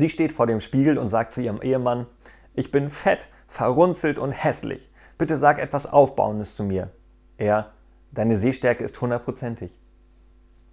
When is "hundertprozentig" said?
9.02-9.78